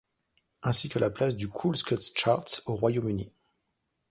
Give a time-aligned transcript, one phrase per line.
[0.63, 3.35] Ainsi que la place du Cool Cuts Charts aux Royaume Unis.